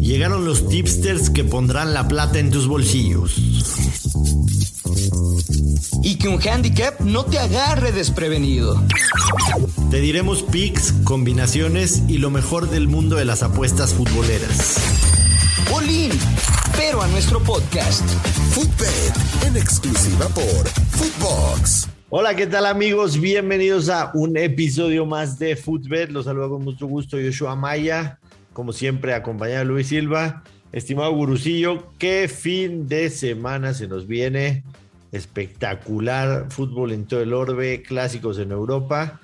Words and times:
Llegaron 0.00 0.44
los 0.44 0.68
tipsters 0.68 1.30
que 1.30 1.44
pondrán 1.44 1.94
la 1.94 2.06
plata 2.08 2.38
en 2.38 2.50
tus 2.50 2.66
bolsillos. 2.66 3.36
Y 6.02 6.16
que 6.16 6.28
un 6.28 6.40
handicap 6.46 7.00
no 7.00 7.24
te 7.24 7.38
agarre 7.38 7.92
desprevenido. 7.92 8.82
Te 9.90 10.00
diremos 10.00 10.42
picks, 10.42 10.92
combinaciones 11.04 12.02
y 12.08 12.18
lo 12.18 12.30
mejor 12.30 12.68
del 12.68 12.88
mundo 12.88 13.16
de 13.16 13.24
las 13.24 13.42
apuestas 13.42 13.94
futboleras. 13.94 14.76
Olin, 15.72 16.12
pero 16.76 17.00
a 17.02 17.08
nuestro 17.08 17.42
podcast. 17.42 18.04
Footbet, 18.50 19.14
en 19.46 19.56
exclusiva 19.56 20.28
por 20.28 20.68
Footbox. 20.90 21.93
Hola, 22.16 22.36
¿qué 22.36 22.46
tal 22.46 22.64
amigos? 22.66 23.20
Bienvenidos 23.20 23.88
a 23.88 24.12
un 24.14 24.36
episodio 24.36 25.04
más 25.04 25.36
de 25.36 25.56
Footbet. 25.56 26.12
Los 26.12 26.26
saludo 26.26 26.50
con 26.50 26.62
mucho 26.62 26.86
gusto, 26.86 27.18
Yoshua 27.18 27.56
Maya 27.56 28.20
como 28.52 28.72
siempre, 28.72 29.14
acompañado 29.14 29.58
de 29.58 29.64
Luis 29.64 29.88
Silva. 29.88 30.44
Estimado 30.70 31.12
Gurusillo, 31.12 31.88
qué 31.98 32.28
fin 32.28 32.86
de 32.86 33.10
semana 33.10 33.74
se 33.74 33.88
nos 33.88 34.06
viene. 34.06 34.62
Espectacular 35.10 36.46
fútbol 36.50 36.92
en 36.92 37.04
todo 37.04 37.20
el 37.20 37.32
orbe, 37.32 37.82
clásicos 37.82 38.38
en 38.38 38.52
Europa. 38.52 39.18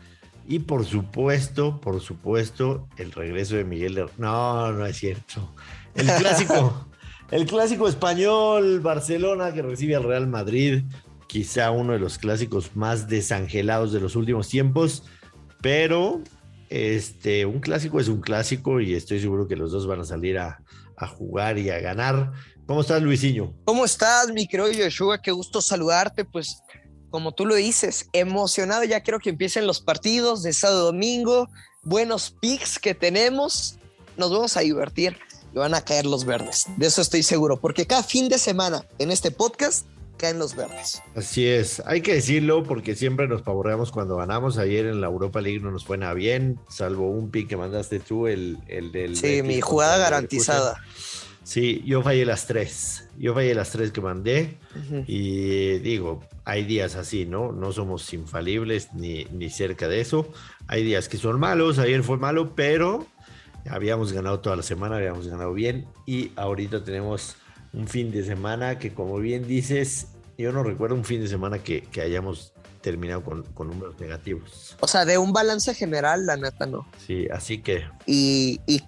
Y 0.49 0.59
por 0.59 0.85
supuesto, 0.85 1.81
por 1.81 2.01
supuesto, 2.01 2.89
el 2.97 3.13
regreso 3.13 3.55
de 3.55 3.63
Miguel. 3.63 4.05
No, 4.19 4.73
no 4.73 4.85
es 4.85 4.97
cierto. 4.97 5.49
El 5.95 6.09
clásico, 6.09 6.89
el 7.31 7.47
clásico 7.47 7.87
español, 7.87 8.81
Barcelona, 8.81 9.53
que 9.53 9.63
recibe 9.63 9.95
al 9.95 10.03
Real 10.03 10.27
Madrid. 10.27 10.83
Quizá 11.31 11.71
uno 11.71 11.93
de 11.93 12.01
los 12.01 12.19
clásicos 12.19 12.75
más 12.75 13.07
desangelados 13.07 13.93
de 13.93 14.01
los 14.01 14.17
últimos 14.17 14.49
tiempos. 14.49 15.05
Pero 15.63 16.25
este, 16.71 17.47
un 17.47 17.61
clásico 17.61 18.01
es 18.01 18.09
un 18.09 18.21
clásico 18.21 18.81
y 18.81 18.95
estoy 18.95 19.21
seguro 19.21 19.47
que 19.47 19.55
los 19.55 19.71
dos 19.71 19.87
van 19.87 20.01
a 20.01 20.05
salir 20.05 20.39
a, 20.39 20.61
jugar 21.17 21.57
y 21.57 21.71
a 21.71 21.79
ganar. 21.79 22.33
¿Cómo 22.67 22.81
estás, 22.81 23.01
Luisinho? 23.01 23.55
¿Cómo 23.65 23.85
estás, 23.85 24.33
mi 24.33 24.49
querido 24.49 24.73
Yoshua? 24.73 25.23
Qué 25.23 25.31
gusto 25.31 25.63
saludarte. 25.63 26.25
Pues, 26.25 26.63
como 27.11 27.31
tú 27.31 27.47
lo 27.47 27.55
dices, 27.55 28.09
emocionado. 28.13 28.83
Ya 28.83 29.01
quiero 29.01 29.21
que 29.21 29.31
empiecen 29.31 29.69
los 29.69 29.81
partidos 29.81 30.43
de 30.43 30.53
sábado 30.53 30.87
domingo. 30.87 31.49
Buenos 31.85 32.35
picks 32.41 32.81
que 32.81 32.97
tenemos. 32.97 33.79
Nos 34.17 34.33
vamos 34.33 34.57
a 34.57 34.63
divertir 34.63 35.17
y 35.55 35.59
van 35.59 35.75
a 35.75 35.83
caer 35.83 36.07
los 36.07 36.25
verdes. 36.25 36.67
De 36.77 36.89
eso 36.89 37.01
estoy 37.01 37.23
seguro, 37.23 37.61
porque 37.61 37.87
cada 37.87 38.03
fin 38.03 38.29
de 38.29 38.37
semana 38.37 38.85
en 38.99 39.13
este 39.13 39.31
podcast 39.31 39.87
caen 40.21 40.39
los 40.39 40.55
verdes. 40.55 41.03
Así 41.15 41.47
es, 41.47 41.83
hay 41.87 42.03
que 42.03 42.15
decirlo 42.15 42.63
porque 42.63 42.95
siempre 42.95 43.27
nos 43.27 43.43
favoreamos 43.43 43.91
cuando 43.91 44.17
ganamos. 44.17 44.59
Ayer 44.59 44.87
en 44.87 45.01
la 45.01 45.07
Europa 45.07 45.41
League 45.41 45.61
no 45.61 45.71
nos 45.71 45.85
fue 45.85 45.97
nada 45.97 46.15
bien, 46.15 46.59
salvo 46.69 47.11
un 47.11 47.31
pick 47.31 47.49
que 47.49 47.57
mandaste 47.57 48.01
tú, 48.01 48.27
el, 48.27 48.59
el 48.69 48.93
del... 48.93 49.17
Sí, 49.17 49.43
mi 49.43 49.61
jugada 49.61 49.97
garantizada. 49.99 50.81
Sí, 51.43 51.83
yo 51.85 52.03
fallé 52.03 52.25
las 52.27 52.47
tres. 52.47 53.09
Yo 53.19 53.35
fallé 53.35 53.55
las 53.55 53.71
tres 53.71 53.91
que 53.91 54.01
mandé. 54.01 54.59
Y 55.07 55.79
digo, 55.79 56.23
hay 56.45 56.65
días 56.65 56.95
así, 56.95 57.27
¿no? 57.27 57.51
No 57.51 57.73
somos 57.73 58.13
infalibles 58.13 58.93
ni, 58.93 59.25
ni 59.33 59.51
cerca 59.51 59.89
de 59.89 60.01
eso. 60.01 60.29
Hay 60.69 60.85
días 60.85 61.09
que 61.09 61.17
son 61.17 61.41
malos. 61.41 61.79
Ayer 61.79 62.05
fue 62.05 62.19
malo, 62.19 62.55
pero 62.55 63.07
habíamos 63.69 64.13
ganado 64.13 64.41
toda 64.41 64.55
la 64.55 64.63
semana, 64.63 64.97
habíamos 64.97 65.27
ganado 65.27 65.53
bien. 65.53 65.87
Y 66.07 66.31
ahorita 66.37 66.85
tenemos 66.85 67.37
un 67.73 67.89
fin 67.89 68.13
de 68.13 68.25
semana 68.25 68.79
que, 68.79 68.93
como 68.93 69.19
bien 69.19 69.47
dices, 69.49 70.09
yo 70.41 70.53
no 70.53 70.63
recuerdo 70.63 70.95
un 70.95 71.05
fin 71.05 71.21
de 71.21 71.29
semana 71.29 71.59
que, 71.59 71.87
hayamos 72.03 72.53
terminado 72.81 73.23
con, 73.23 73.45
números 73.69 73.99
negativos. 74.01 74.77
O 74.81 74.89
sea, 74.89 75.05
de 75.05 75.19
un 75.19 75.33
balance 75.33 75.75
general, 75.75 76.27
la 76.27 76.37
neta 76.37 76.67
no. 76.67 76.87
Sí, 77.07 77.29
así 77.31 77.63
que. 77.63 77.85
Y, 78.07 78.61
y, 78.67 78.83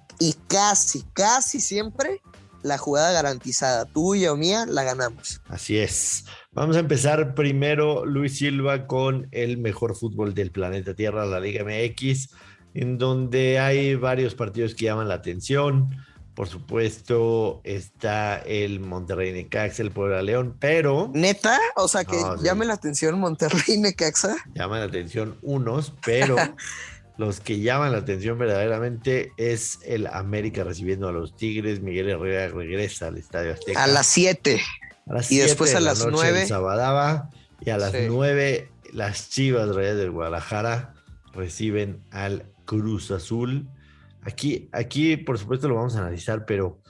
casi, 0.48 1.03
casi 1.12 1.61
siempre 1.61 2.20
la 2.62 2.78
jugada 2.78 3.12
garantizada, 3.12 3.84
tuya 3.86 4.33
o 4.33 4.36
mía, 4.36 4.67
la 4.67 4.84
ganamos. 4.84 5.41
Así 5.48 5.78
es. 5.78 6.25
Vamos 6.53 6.77
a 6.77 6.80
empezar 6.80 7.35
primero, 7.35 8.07
Luis 8.07 8.39
Silva, 8.39 8.86
con 8.86 9.29
el 9.33 9.58
mejor 9.58 9.96
fútbol 9.96 10.33
del 10.35 10.52
planeta 10.52 10.95
Tierra, 10.95 11.27
la 11.27 11.41
Liga 11.41 11.64
MX, 11.64 12.30
en 12.74 12.98
donde 12.98 13.58
hay 13.58 13.96
varios 13.96 14.35
partidos 14.35 14.74
que 14.74 14.85
llaman 14.85 15.08
la 15.08 15.14
atención. 15.14 15.91
Por 16.35 16.48
supuesto, 16.48 17.61
está 17.63 18.39
el 18.39 18.81
Monterrey 18.81 19.33
Necaxa, 19.33 19.83
el 19.83 19.91
Puebla 19.91 20.23
León, 20.23 20.57
pero. 20.59 21.11
¿Neta? 21.13 21.59
O 21.77 21.89
sea, 21.89 22.05
que 22.05 22.17
llame 22.43 22.65
la 22.65 22.75
atención 22.75 23.19
Monterrey 23.19 23.79
Necaxa. 23.79 24.37
Llama 24.55 24.79
la 24.79 24.87
atención 24.87 25.37
unos, 25.42 25.92
pero 26.05 26.37
los 27.19 27.41
que 27.41 27.61
llaman 27.61 27.92
la 27.92 27.98
atención 27.98 28.39
verdaderamente 28.39 29.33
es 29.37 29.81
el 29.85 30.07
América 30.07 30.65
recibiendo 30.65 31.09
a 31.09 31.13
los 31.13 31.37
Tigres. 31.37 31.81
Miguel 31.81 32.09
Herrera 32.09 32.48
regresa 32.48 33.09
al 33.09 33.19
Estadio 33.19 33.53
Azteca. 33.53 33.85
A 33.85 33.87
las 33.87 34.07
7. 34.07 34.61
Y 35.29 35.39
después 35.39 35.75
a 35.75 35.81
las 35.81 36.07
9. 36.07 36.47
Sabadaba. 36.47 37.31
Y 37.61 37.71
a 37.71 37.79
las 37.79 37.92
9, 37.95 38.71
las 38.92 39.31
Chivas 39.31 39.69
Reyes 39.69 39.97
del 39.97 40.11
Guadalajara 40.11 40.95
reciben 41.33 42.03
al 42.11 42.47
Cruz 42.65 43.11
Azul. 43.11 43.69
Aquí, 44.23 44.69
aquí, 44.73 45.17
por 45.17 45.39
supuesto, 45.39 45.69
lo 45.69 45.75
vamos 45.75 45.97
a 45.97 46.01
analizar, 46.01 46.45
pero 46.47 46.81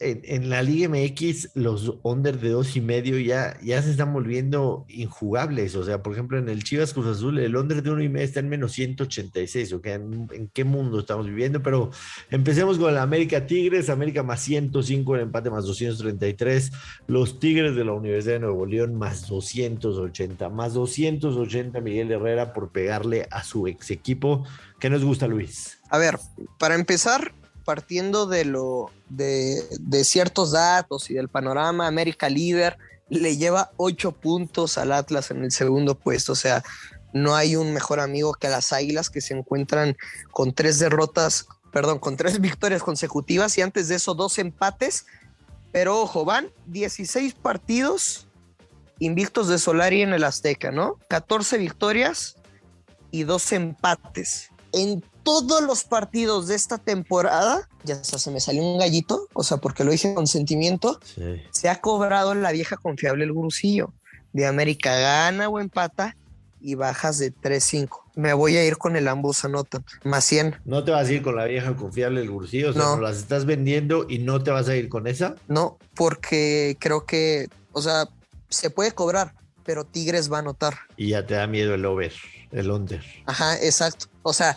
en, 0.00 0.48
la 0.48 0.62
Liga 0.62 0.88
MX 0.88 1.50
los 1.54 1.94
under 2.02 2.40
de 2.40 2.48
dos 2.48 2.76
y 2.76 2.80
medio 2.80 3.18
ya, 3.18 3.58
ya 3.62 3.82
se 3.82 3.90
están 3.90 4.12
volviendo 4.12 4.86
injugables. 4.88 5.76
O 5.76 5.84
sea, 5.84 6.02
por 6.02 6.14
ejemplo, 6.14 6.38
en 6.38 6.48
el 6.48 6.64
Chivas 6.64 6.94
Cruz 6.94 7.06
Azul, 7.06 7.38
el 7.38 7.54
under 7.56 7.82
de 7.82 7.90
uno 7.90 8.02
y 8.02 8.08
medio 8.08 8.24
está 8.24 8.40
en 8.40 8.48
menos 8.48 8.72
186. 8.72 9.72
¿ok? 9.74 9.86
¿En, 9.86 10.28
¿En, 10.32 10.48
qué 10.48 10.64
mundo 10.64 11.00
estamos 11.00 11.26
viviendo? 11.26 11.62
Pero 11.62 11.90
empecemos 12.30 12.78
con 12.78 12.90
el 12.90 12.98
América 12.98 13.46
Tigres, 13.46 13.90
América 13.90 14.22
más 14.22 14.40
105, 14.40 15.16
el 15.16 15.22
empate 15.22 15.50
más 15.50 15.66
233. 15.66 16.72
Los 17.06 17.38
Tigres 17.38 17.74
de 17.74 17.84
la 17.84 17.92
Universidad 17.92 18.34
de 18.34 18.40
Nuevo 18.40 18.64
León 18.64 18.94
más 18.94 19.28
280, 19.28 20.48
más 20.48 20.72
280 20.72 21.80
Miguel 21.80 22.10
Herrera 22.10 22.54
por 22.54 22.70
pegarle 22.70 23.26
a 23.30 23.44
su 23.44 23.66
ex 23.66 23.90
equipo. 23.90 24.46
¿Qué 24.78 24.88
nos 24.88 25.04
gusta, 25.04 25.26
Luis? 25.26 25.78
A 25.90 25.98
ver, 25.98 26.18
para 26.58 26.74
empezar, 26.74 27.34
partiendo 27.64 28.26
de 28.26 28.44
lo 28.44 28.90
de, 29.08 29.64
ciertos 30.04 30.52
datos 30.52 31.10
y 31.10 31.14
del 31.14 31.28
panorama, 31.28 31.86
América 31.86 32.28
líder 32.28 32.78
le 33.08 33.36
lleva 33.36 33.72
ocho 33.76 34.12
puntos 34.12 34.78
al 34.78 34.92
Atlas 34.92 35.30
en 35.30 35.44
el 35.44 35.50
segundo 35.52 35.96
puesto. 35.96 36.32
O 36.32 36.36
sea, 36.36 36.62
no 37.12 37.34
hay 37.34 37.56
un 37.56 37.72
mejor 37.72 38.00
amigo 38.00 38.34
que 38.34 38.48
las 38.48 38.72
Águilas 38.72 39.10
que 39.10 39.20
se 39.20 39.34
encuentran 39.34 39.96
con 40.30 40.54
tres 40.54 40.78
derrotas, 40.78 41.46
perdón, 41.72 41.98
con 41.98 42.16
tres 42.16 42.40
victorias 42.40 42.82
consecutivas 42.82 43.58
y 43.58 43.62
antes 43.62 43.88
de 43.88 43.96
eso 43.96 44.14
dos 44.14 44.38
empates. 44.38 45.06
Pero 45.72 46.00
ojo, 46.00 46.24
van 46.24 46.50
16 46.66 47.34
partidos 47.34 48.26
invictos 48.98 49.48
de 49.48 49.58
Solari 49.58 50.02
en 50.02 50.12
el 50.12 50.24
Azteca, 50.24 50.70
¿no? 50.70 50.98
14 51.08 51.58
victorias 51.58 52.36
y 53.10 53.24
dos 53.24 53.50
empates. 53.52 54.50
En 54.72 55.02
todos 55.30 55.62
los 55.62 55.84
partidos 55.84 56.48
de 56.48 56.54
esta 56.54 56.78
temporada, 56.78 57.68
ya 57.84 58.02
se 58.02 58.30
me 58.30 58.40
salió 58.40 58.62
un 58.62 58.78
gallito, 58.78 59.28
o 59.32 59.42
sea, 59.42 59.58
porque 59.58 59.84
lo 59.84 59.92
hice 59.92 60.14
con 60.14 60.26
sentimiento, 60.26 61.00
se 61.50 61.68
ha 61.68 61.80
cobrado 61.80 62.34
la 62.34 62.52
vieja 62.52 62.76
confiable 62.76 63.24
el 63.24 63.32
gurusillo. 63.32 63.92
De 64.32 64.46
América 64.46 64.96
gana 64.96 65.48
o 65.48 65.58
empata 65.58 66.16
y 66.60 66.74
bajas 66.74 67.18
de 67.18 67.32
3-5. 67.32 67.88
Me 68.14 68.32
voy 68.32 68.56
a 68.56 68.64
ir 68.64 68.76
con 68.76 68.96
el 68.96 69.08
ambos 69.08 69.44
anotan, 69.44 69.84
más 70.04 70.24
100. 70.24 70.56
¿No 70.64 70.84
te 70.84 70.90
vas 70.90 71.08
a 71.08 71.12
ir 71.12 71.22
con 71.22 71.36
la 71.36 71.46
vieja 71.46 71.74
confiable 71.74 72.20
el 72.20 72.30
gurusillo? 72.30 72.70
O 72.70 72.72
sea, 72.72 72.82
no. 72.82 73.00
las 73.00 73.16
estás 73.16 73.44
vendiendo 73.44 74.06
y 74.08 74.18
no 74.18 74.42
te 74.42 74.50
vas 74.50 74.68
a 74.68 74.76
ir 74.76 74.88
con 74.88 75.06
esa? 75.06 75.34
No, 75.48 75.78
porque 75.94 76.76
creo 76.78 77.06
que, 77.06 77.48
o 77.72 77.82
sea, 77.82 78.08
se 78.48 78.70
puede 78.70 78.92
cobrar, 78.92 79.34
pero 79.64 79.84
Tigres 79.84 80.30
va 80.30 80.36
a 80.36 80.40
anotar. 80.40 80.74
Y 80.96 81.10
ya 81.10 81.26
te 81.26 81.34
da 81.34 81.46
miedo 81.46 81.74
el 81.74 81.84
over 81.86 82.12
el 82.52 82.70
under. 82.70 83.02
Ajá, 83.26 83.56
exacto. 83.58 84.06
O 84.22 84.32
sea, 84.32 84.56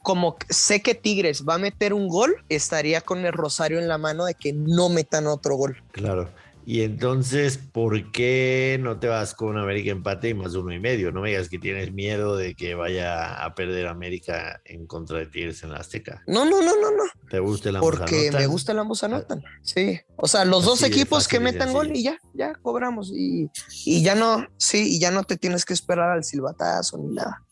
como 0.00 0.36
sé 0.48 0.82
que 0.82 0.94
Tigres 0.94 1.44
va 1.48 1.54
a 1.54 1.58
meter 1.58 1.92
un 1.92 2.08
gol, 2.08 2.36
estaría 2.48 3.00
con 3.00 3.24
el 3.24 3.32
rosario 3.32 3.78
en 3.78 3.88
la 3.88 3.98
mano 3.98 4.24
de 4.24 4.34
que 4.34 4.52
no 4.52 4.88
metan 4.88 5.26
otro 5.26 5.56
gol. 5.56 5.82
Claro. 5.92 6.30
Y 6.64 6.82
entonces, 6.82 7.58
¿por 7.58 8.12
qué 8.12 8.78
no 8.80 9.00
te 9.00 9.08
vas 9.08 9.34
con 9.34 9.58
América 9.58 9.90
empate 9.90 10.28
y 10.28 10.34
más 10.34 10.54
uno 10.54 10.72
y 10.72 10.78
medio? 10.78 11.10
No 11.10 11.20
me 11.20 11.30
digas 11.30 11.48
que 11.48 11.58
tienes 11.58 11.92
miedo 11.92 12.36
de 12.36 12.54
que 12.54 12.74
vaya 12.74 13.44
a 13.44 13.54
perder 13.54 13.88
América 13.88 14.60
en 14.64 14.86
contra 14.86 15.18
de 15.18 15.26
Tigres 15.26 15.64
en 15.64 15.72
la 15.72 15.78
Azteca. 15.78 16.22
No, 16.28 16.44
no, 16.44 16.62
no, 16.62 16.80
no, 16.80 16.90
no. 16.92 17.02
¿Te 17.28 17.40
gusta 17.40 17.70
el 17.70 17.76
ambos 17.76 17.96
Porque 17.98 18.30
me 18.30 18.46
gusta 18.46 18.72
el 18.72 18.78
ambos 18.78 19.02
anotan. 19.02 19.42
Sí. 19.62 20.00
O 20.16 20.28
sea, 20.28 20.44
los 20.44 20.64
dos 20.64 20.82
equipos 20.84 21.26
que 21.26 21.40
metan 21.40 21.72
gol 21.72 21.90
y 21.96 22.04
ya, 22.04 22.18
ya 22.32 22.54
cobramos. 22.54 23.10
Y, 23.12 23.50
y, 23.84 24.02
ya 24.02 24.14
no, 24.14 24.46
sí, 24.56 24.96
y 24.96 25.00
ya 25.00 25.10
no 25.10 25.24
te 25.24 25.36
tienes 25.36 25.64
que 25.64 25.74
esperar 25.74 26.10
al 26.10 26.22
silbatazo 26.22 26.98
ni 26.98 27.14
nada. 27.14 27.44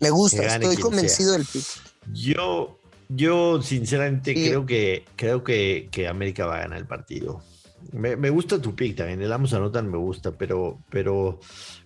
Me 0.00 0.08
gusta, 0.08 0.42
estoy 0.42 0.76
convencido 0.76 1.32
del 1.32 1.44
pick. 1.44 1.64
Yo, 2.12 2.78
yo 3.10 3.60
sinceramente 3.62 4.34
creo 4.34 4.64
que 4.64 5.04
creo 5.16 5.44
que, 5.44 5.88
que 5.90 6.08
América 6.08 6.46
va 6.46 6.56
a 6.56 6.60
ganar 6.60 6.78
el 6.78 6.86
partido. 6.86 7.42
Me, 7.92 8.30
gusta 8.30 8.60
tu 8.60 8.74
pick 8.74 8.96
también, 8.96 9.22
el 9.22 9.32
Amos 9.32 9.52
Anotan 9.52 9.90
me 9.90 9.98
gusta, 9.98 10.32
pero, 10.32 10.78
pero, 10.90 11.40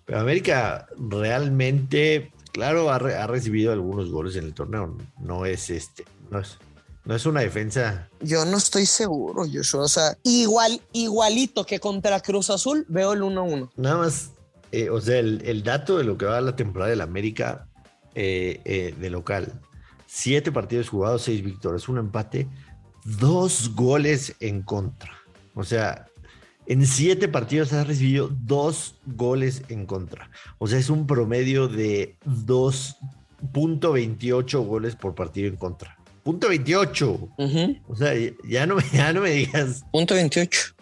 pero 0.04 0.20
América 0.20 0.86
realmente, 0.96 2.32
claro, 2.52 2.90
ha, 2.90 2.98
recibido 3.26 3.72
algunos 3.72 4.10
goles 4.10 4.36
en 4.36 4.44
el 4.44 4.54
torneo. 4.54 4.96
No 5.18 5.46
es 5.46 5.70
este, 5.70 6.04
no 6.30 6.40
es, 6.40 6.58
No 7.04 7.14
es 7.14 7.26
una 7.26 7.40
defensa. 7.40 8.08
Yo 8.20 8.44
no 8.44 8.56
estoy 8.56 8.86
seguro, 8.86 9.44
Joshua. 9.52 9.84
O 9.84 9.88
sea, 9.88 10.16
igual, 10.22 10.80
igualito 10.92 11.64
que 11.64 11.80
contra 11.80 12.20
Cruz 12.20 12.50
Azul, 12.50 12.84
veo 12.88 13.12
el 13.12 13.22
1-1. 13.22 13.70
Nada 13.76 13.98
más, 13.98 14.30
eh, 14.72 14.90
o 14.90 15.00
sea, 15.00 15.18
el, 15.18 15.42
el, 15.44 15.62
dato 15.62 15.98
de 15.98 16.04
lo 16.04 16.18
que 16.18 16.26
va 16.26 16.38
a 16.38 16.40
la 16.42 16.56
temporada 16.56 16.90
del 16.90 17.00
América 17.00 17.68
eh, 18.20 18.60
eh, 18.64 18.94
de 18.98 19.10
local. 19.10 19.60
Siete 20.06 20.50
partidos 20.50 20.88
jugados, 20.88 21.22
seis 21.22 21.44
victorias, 21.44 21.88
un 21.88 21.98
empate, 21.98 22.48
dos 23.04 23.76
goles 23.76 24.34
en 24.40 24.62
contra. 24.62 25.12
O 25.58 25.64
sea, 25.64 26.06
en 26.66 26.86
siete 26.86 27.26
partidos 27.26 27.72
ha 27.72 27.82
recibido 27.82 28.28
dos 28.28 28.94
goles 29.06 29.62
en 29.68 29.86
contra. 29.86 30.30
O 30.58 30.68
sea, 30.68 30.78
es 30.78 30.88
un 30.88 31.04
promedio 31.06 31.66
de 31.66 32.16
2.28 32.24 34.64
goles 34.64 34.94
por 34.94 35.16
partido 35.16 35.48
en 35.48 35.56
contra. 35.56 35.98
Punto 36.22 36.48
28. 36.48 37.28
O 37.88 37.96
sea, 37.96 38.12
ya 38.48 38.66
no, 38.66 38.76
ya 38.92 39.12
no 39.12 39.22
me 39.22 39.30
digas. 39.30 39.82
Punto 39.90 40.14
28. 40.14 40.76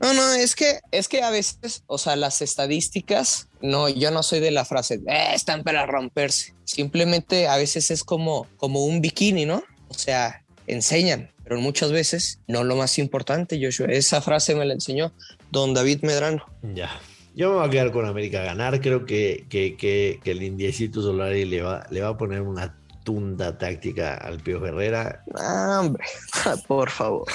No, 0.00 0.12
no, 0.14 0.32
es 0.32 0.56
que, 0.56 0.80
es 0.90 1.06
que 1.06 1.22
a 1.22 1.30
veces, 1.30 1.84
o 1.86 1.96
sea, 1.96 2.16
las 2.16 2.42
estadísticas, 2.42 3.50
no, 3.60 3.88
yo 3.88 4.10
no 4.10 4.24
soy 4.24 4.40
de 4.40 4.50
la 4.50 4.64
frase, 4.64 5.00
eh, 5.06 5.28
están 5.32 5.62
para 5.62 5.86
romperse. 5.86 6.56
Simplemente 6.64 7.46
a 7.46 7.56
veces 7.56 7.92
es 7.92 8.02
como, 8.02 8.48
como 8.56 8.84
un 8.84 9.00
bikini, 9.00 9.46
¿no? 9.46 9.62
O 9.88 9.94
sea, 9.94 10.44
enseñan, 10.66 11.30
pero 11.46 11.60
muchas 11.60 11.92
veces 11.92 12.40
no 12.48 12.64
lo 12.64 12.74
más 12.74 12.98
importante, 12.98 13.60
Joshua. 13.62 13.86
Esa 13.86 14.20
frase 14.20 14.56
me 14.56 14.64
la 14.66 14.74
enseñó 14.74 15.12
don 15.52 15.74
David 15.74 16.00
Medrano. 16.02 16.44
Ya. 16.74 16.90
Yo 17.36 17.50
me 17.50 17.56
voy 17.58 17.68
a 17.68 17.70
quedar 17.70 17.92
con 17.92 18.04
América 18.04 18.40
a 18.40 18.44
ganar. 18.44 18.80
Creo 18.80 19.06
que, 19.06 19.46
que, 19.48 19.76
que, 19.76 20.20
que 20.24 20.30
el 20.32 20.42
Indiecito 20.42 21.02
Solari 21.02 21.44
le 21.44 21.62
va, 21.62 21.86
le 21.90 22.00
va 22.00 22.08
a 22.08 22.16
poner 22.16 22.40
una 22.40 22.76
tunda 23.04 23.56
táctica 23.56 24.14
al 24.14 24.40
Pío 24.40 24.64
Herrera. 24.66 25.22
Ah, 25.36 25.82
hombre, 25.84 26.04
por 26.66 26.90
favor. 26.90 27.26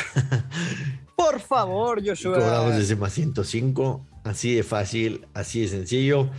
por 1.16 1.40
favor, 1.40 2.06
Joshua. 2.06 2.38
Cobramos 2.38 2.75
ese 2.75 2.98
más 2.98 3.13
105. 3.13 4.06
Así 4.24 4.56
de 4.56 4.64
fácil, 4.64 5.26
así 5.34 5.62
de 5.62 5.68
sencillo. 5.68 6.30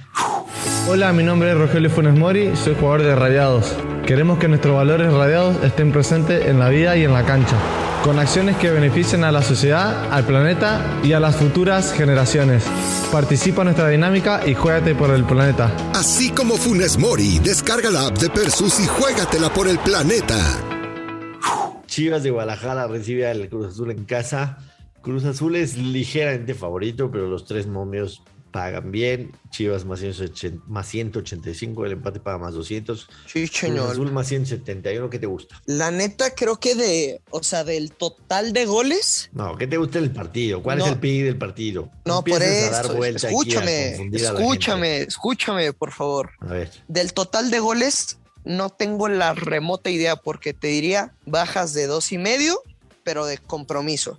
Hola, 0.89 1.13
mi 1.13 1.23
nombre 1.23 1.51
es 1.51 1.59
Rogelio 1.59 1.91
Funes 1.91 2.15
Mori, 2.15 2.55
soy 2.57 2.75
jugador 2.75 3.03
de 3.03 3.15
Radiados. 3.17 3.75
Queremos 4.07 4.39
que 4.39 4.49
nuestros 4.49 4.77
valores 4.77 5.13
radiados 5.13 5.57
estén 5.65 5.93
presentes 5.93 6.47
en 6.47 6.59
la 6.59 6.69
vida 6.69 6.97
y 6.97 7.05
en 7.05 7.13
la 7.13 7.25
cancha, 7.25 7.57
con 8.05 8.19
acciones 8.19 8.57
que 8.57 8.71
beneficien 8.71 9.25
a 9.25 9.33
la 9.33 9.43
sociedad, 9.43 10.13
al 10.13 10.25
planeta 10.25 11.01
y 11.03 11.13
a 11.13 11.21
las 11.21 11.37
futuras 11.37 11.93
generaciones. 11.93 12.65
Participa 13.11 13.63
en 13.63 13.67
nuestra 13.67 13.89
dinámica 13.89 14.47
y 14.47 14.55
juégate 14.55 14.95
por 14.95 15.11
el 15.11 15.25
planeta. 15.25 15.75
Así 15.95 16.31
como 16.31 16.57
Funes 16.57 16.99
Mori, 16.99 17.41
descarga 17.41 17.91
la 17.91 18.07
app 18.07 18.19
de 18.19 18.31
Persus 18.31 18.81
y 18.81 18.87
juégatela 18.87 19.53
por 19.53 19.67
el 19.69 19.79
planeta. 19.79 20.39
Chivas 21.87 22.23
de 22.23 22.31
Guadalajara 22.31 22.87
recibe 22.87 23.29
al 23.29 23.49
Cruz 23.49 23.69
Azul 23.69 23.91
en 23.91 24.05
casa. 24.05 24.59
Cruz 25.03 25.25
Azul 25.25 25.57
es 25.57 25.77
ligeramente 25.77 26.55
favorito, 26.55 27.11
pero 27.11 27.29
los 27.29 27.45
tres 27.45 27.67
momios 27.67 28.23
pagan 28.53 28.93
bien. 28.93 29.33
Chivas 29.51 29.85
más, 29.87 30.01
180, 30.01 30.63
más 30.69 30.87
185, 30.89 31.87
el 31.87 31.93
empate 31.93 32.21
paga 32.21 32.39
más 32.39 32.53
200. 32.55 33.09
Sí, 33.27 33.49
Cruz. 33.49 33.81
Azul 33.91 34.13
más 34.13 34.29
171, 34.29 35.09
¿qué 35.11 35.19
te 35.19 35.27
gusta? 35.27 35.61
La 35.65 35.91
neta, 35.91 36.35
creo 36.35 36.61
que 36.61 36.75
de, 36.75 37.21
o 37.31 37.43
sea, 37.43 37.65
del 37.65 37.93
total 37.93 38.53
de 38.53 38.67
goles, 38.67 39.31
No, 39.33 39.57
¿qué 39.57 39.67
te 39.67 39.79
gusta 39.79 40.01
del 40.01 40.11
partido? 40.13 40.63
¿Cuál 40.63 40.79
No. 40.79 40.85
es 40.87 40.93
el 40.93 40.99
pick 40.99 41.25
del 41.25 41.39
partido? 41.39 41.91
no, 42.05 42.23
por 42.23 42.43
eso. 42.43 42.69
a 42.69 42.83
dar 42.83 42.95
vuelta 42.95 43.27
aquí 43.27 43.35
a 43.35 43.39
Escúchame, 43.39 43.73
a 43.73 44.17
escúchame, 44.17 44.99
escúchame, 45.03 45.73
por 45.73 45.93
favor. 45.93 46.31
A 46.41 46.47
ver, 46.47 46.71
Del 46.89 47.13
total 47.15 47.51
de 47.51 47.59
goles, 47.59 48.19
no 48.45 48.69
tengo 48.71 49.09
la 49.09 49.33
remota 49.35 49.89
idea 49.91 50.17
porque 50.17 50.53
te 50.53 50.69
diría 50.69 51.15
bajas 51.27 51.73
de 51.73 51.87
dos 51.87 52.13
y 52.13 52.19
medio, 52.19 52.61
pero 53.03 53.25
de 53.27 53.39
compromiso. 53.39 54.19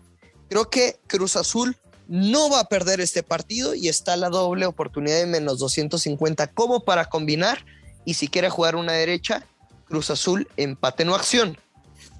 Creo 0.53 0.69
que 0.69 0.99
Cruz 1.07 1.35
Azul 1.35 1.75
no 2.07 2.47
va 2.47 2.59
a 2.59 2.65
perder 2.65 3.01
este 3.01 3.23
partido 3.23 3.73
y 3.73 3.87
está 3.87 4.15
la 4.17 4.29
doble 4.29 4.67
oportunidad 4.67 5.17
de 5.17 5.25
menos 5.25 5.57
250 5.57 6.45
como 6.45 6.81
para 6.81 7.05
combinar 7.05 7.65
y 8.05 8.13
si 8.13 8.27
quiere 8.27 8.51
jugar 8.51 8.75
una 8.75 8.91
derecha, 8.91 9.47
Cruz 9.85 10.11
Azul 10.11 10.47
empate 10.55 11.05
no 11.05 11.15
acción, 11.15 11.57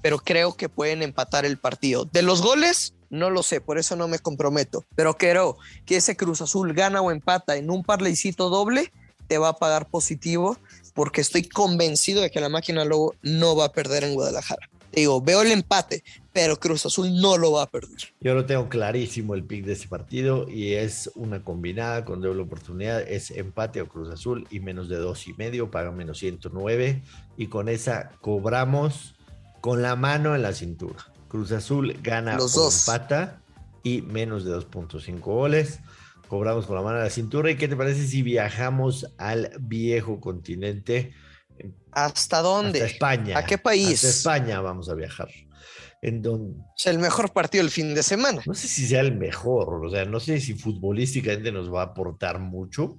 pero 0.02 0.18
creo 0.18 0.56
que 0.56 0.68
pueden 0.68 1.04
empatar 1.04 1.46
el 1.46 1.58
partido. 1.58 2.06
De 2.06 2.22
los 2.22 2.42
goles, 2.42 2.94
no 3.08 3.30
lo 3.30 3.44
sé, 3.44 3.60
por 3.60 3.78
eso 3.78 3.94
no 3.94 4.08
me 4.08 4.18
comprometo, 4.18 4.84
pero 4.96 5.16
creo 5.16 5.56
que 5.86 5.98
ese 5.98 6.16
Cruz 6.16 6.40
Azul 6.40 6.72
gana 6.74 7.02
o 7.02 7.12
empata 7.12 7.54
en 7.54 7.70
un 7.70 7.84
parleycito 7.84 8.48
doble, 8.48 8.92
te 9.28 9.38
va 9.38 9.50
a 9.50 9.58
pagar 9.58 9.88
positivo 9.88 10.58
porque 10.92 11.20
estoy 11.20 11.48
convencido 11.48 12.20
de 12.20 12.32
que 12.32 12.40
la 12.40 12.48
máquina 12.48 12.84
luego 12.84 13.14
no 13.22 13.54
va 13.54 13.66
a 13.66 13.72
perder 13.72 14.02
en 14.02 14.14
Guadalajara. 14.14 14.68
Te 14.94 15.00
digo, 15.00 15.20
veo 15.20 15.42
el 15.42 15.50
empate, 15.50 16.04
pero 16.32 16.60
Cruz 16.60 16.86
Azul 16.86 17.20
no 17.20 17.36
lo 17.36 17.50
va 17.50 17.62
a 17.62 17.66
perder. 17.70 17.98
yo 18.20 18.34
lo 18.34 18.46
tengo 18.46 18.68
clarísimo 18.68 19.34
el 19.34 19.42
pick 19.42 19.64
de 19.64 19.72
ese 19.72 19.88
partido 19.88 20.48
y 20.48 20.74
es 20.74 21.10
una 21.16 21.42
combinada 21.42 22.04
con 22.04 22.20
doble 22.20 22.42
oportunidad. 22.42 23.00
Es 23.02 23.32
empate 23.32 23.80
o 23.80 23.88
Cruz 23.88 24.08
Azul 24.10 24.46
y 24.50 24.60
menos 24.60 24.88
de 24.88 24.96
dos 24.96 25.26
y 25.26 25.32
medio, 25.32 25.72
paga 25.72 25.90
menos 25.90 26.18
109 26.18 27.02
y 27.36 27.48
con 27.48 27.68
esa 27.68 28.12
cobramos 28.20 29.16
con 29.60 29.82
la 29.82 29.96
mano 29.96 30.36
en 30.36 30.42
la 30.42 30.52
cintura. 30.52 31.12
Cruz 31.26 31.50
Azul 31.50 31.98
gana 32.00 32.36
Los 32.36 32.56
o 32.56 32.62
dos. 32.62 32.86
empata 32.86 33.40
y 33.82 34.02
menos 34.02 34.44
de 34.44 34.52
2.5 34.52 35.18
goles. 35.18 35.80
Cobramos 36.28 36.66
con 36.66 36.76
la 36.76 36.82
mano 36.82 36.98
en 36.98 37.04
la 37.04 37.10
cintura. 37.10 37.50
¿Y 37.50 37.56
qué 37.56 37.66
te 37.66 37.74
parece 37.74 38.06
si 38.06 38.22
viajamos 38.22 39.08
al 39.18 39.50
viejo 39.58 40.20
continente? 40.20 41.12
¿Hasta 41.92 42.42
dónde? 42.42 42.80
Hasta 42.80 42.92
España. 42.92 43.38
¿A 43.38 43.44
qué 43.44 43.58
país? 43.58 44.04
Hasta 44.04 44.08
España 44.08 44.60
vamos 44.60 44.88
a 44.88 44.94
viajar. 44.94 45.28
En 46.02 46.20
donde, 46.20 46.62
el 46.84 46.98
mejor 46.98 47.32
partido 47.32 47.64
del 47.64 47.70
fin 47.70 47.94
de 47.94 48.02
semana. 48.02 48.42
no 48.44 48.54
sé 48.54 48.68
si 48.68 48.86
sea 48.86 49.00
el 49.00 49.16
mejor, 49.16 49.86
o 49.86 49.90
sea, 49.90 50.04
no 50.04 50.20
sé 50.20 50.38
si 50.38 50.52
futbolísticamente 50.52 51.50
nos 51.50 51.72
va 51.72 51.80
a 51.80 51.84
aportar 51.86 52.40
mucho, 52.40 52.98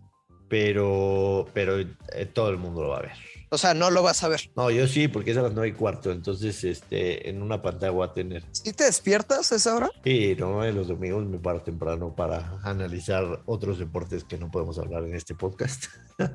pero, 0.49 1.45
pero 1.53 1.79
eh, 1.79 2.25
todo 2.33 2.49
el 2.49 2.57
mundo 2.57 2.81
lo 2.81 2.89
va 2.89 2.97
a 2.97 3.01
ver. 3.01 3.11
O 3.55 3.57
sea, 3.57 3.73
no 3.73 3.89
lo 3.89 4.03
vas 4.03 4.21
a 4.21 4.27
ver. 4.27 4.51
No, 4.57 4.69
yo 4.69 4.85
sí, 4.85 5.07
porque 5.07 5.31
es 5.31 5.37
a 5.37 5.41
las 5.41 5.53
nueve 5.53 5.69
y 5.69 5.71
cuarto, 5.71 6.11
entonces 6.11 6.61
este, 6.65 7.29
en 7.29 7.41
una 7.41 7.61
pantalla 7.61 7.91
voy 7.91 8.05
a 8.05 8.11
tener. 8.11 8.43
¿Sí 8.51 8.73
te 8.73 8.83
despiertas 8.83 9.49
a 9.53 9.55
esa 9.55 9.75
hora? 9.77 9.89
Y 10.03 10.35
no, 10.35 10.65
en 10.65 10.75
los 10.75 10.89
domingos 10.89 11.25
me 11.25 11.39
paro 11.39 11.61
temprano 11.61 12.13
para 12.13 12.59
analizar 12.63 13.43
otros 13.45 13.79
deportes 13.79 14.25
que 14.25 14.37
no 14.37 14.51
podemos 14.51 14.77
hablar 14.77 15.05
en 15.05 15.15
este 15.15 15.35
podcast. 15.35 15.85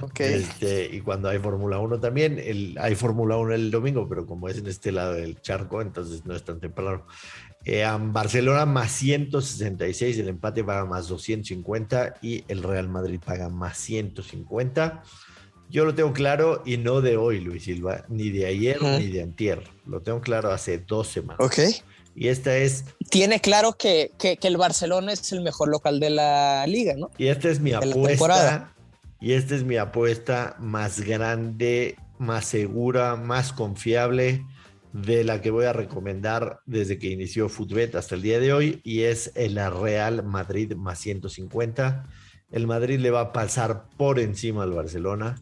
Ok. 0.00 0.20
Este, 0.20 0.90
y 0.92 1.00
cuando 1.00 1.28
hay 1.28 1.38
Fórmula 1.38 1.78
1 1.78 2.00
también, 2.00 2.38
el, 2.38 2.76
hay 2.80 2.96
Fórmula 2.96 3.36
1 3.36 3.54
el 3.54 3.70
domingo, 3.70 4.08
pero 4.08 4.26
como 4.26 4.48
es 4.48 4.58
en 4.58 4.66
este 4.66 4.90
lado 4.90 5.14
del 5.14 5.40
charco, 5.40 5.80
entonces 5.80 6.24
no 6.24 6.34
es 6.34 6.44
tan 6.44 6.58
temprano. 6.58 7.06
Eh, 7.64 7.84
Barcelona 8.00 8.66
más 8.66 8.92
166, 8.92 10.18
el 10.18 10.28
empate 10.28 10.64
paga 10.64 10.84
más 10.84 11.08
250 11.08 12.14
y 12.22 12.44
el 12.48 12.62
Real 12.62 12.88
Madrid 12.88 13.20
paga 13.24 13.48
más 13.48 13.78
150. 13.78 15.02
Yo 15.70 15.84
lo 15.84 15.94
tengo 15.94 16.12
claro 16.12 16.62
y 16.64 16.78
no 16.78 17.00
de 17.00 17.16
hoy, 17.16 17.40
Luis 17.40 17.64
Silva, 17.64 18.04
ni 18.08 18.30
de 18.30 18.46
ayer 18.46 18.82
ni 18.82 19.08
de 19.08 19.22
antier. 19.22 19.64
Lo 19.86 20.00
tengo 20.00 20.20
claro 20.20 20.50
hace 20.50 20.78
dos 20.78 21.08
semanas. 21.08 21.40
Ok. 21.40 21.58
Y 22.14 22.28
esta 22.28 22.56
es 22.56 22.84
Tiene 23.10 23.40
claro 23.40 23.74
que, 23.74 24.10
que, 24.18 24.38
que 24.38 24.48
el 24.48 24.56
Barcelona 24.56 25.12
es 25.12 25.30
el 25.32 25.40
mejor 25.40 25.68
local 25.68 26.00
de 26.00 26.10
la 26.10 26.66
liga, 26.66 26.94
¿no? 26.96 27.10
Y 27.16 27.28
esta 27.28 27.48
es 27.48 27.60
mi 27.60 27.70
de 27.70 27.76
apuesta. 27.76 28.74
Y 29.20 29.32
esta 29.32 29.54
es 29.54 29.64
mi 29.64 29.76
apuesta 29.76 30.56
más 30.58 31.00
grande, 31.00 31.96
más 32.18 32.44
segura, 32.46 33.16
más 33.16 33.52
confiable 33.52 34.44
de 34.92 35.22
la 35.22 35.40
que 35.40 35.50
voy 35.50 35.66
a 35.66 35.72
recomendar 35.72 36.60
desde 36.66 36.98
que 36.98 37.08
inició 37.08 37.48
Footbet 37.48 37.94
hasta 37.94 38.14
el 38.14 38.22
día 38.22 38.40
de 38.40 38.52
hoy. 38.52 38.80
Y 38.84 39.02
es 39.02 39.32
el 39.34 39.54
Real 39.54 40.24
Madrid 40.24 40.74
más 40.74 40.98
150. 41.00 42.06
El 42.50 42.66
Madrid 42.66 42.98
le 42.98 43.10
va 43.10 43.20
a 43.20 43.32
pasar 43.32 43.84
por 43.96 44.18
encima 44.18 44.62
al 44.62 44.72
Barcelona. 44.72 45.40